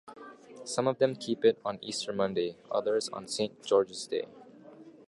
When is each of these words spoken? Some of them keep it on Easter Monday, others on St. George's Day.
Some 0.65 0.87
of 0.87 0.97
them 0.97 1.15
keep 1.15 1.45
it 1.45 1.61
on 1.63 1.77
Easter 1.83 2.11
Monday, 2.11 2.55
others 2.71 3.07
on 3.09 3.27
St. 3.27 3.63
George's 3.63 4.07
Day. 4.07 4.25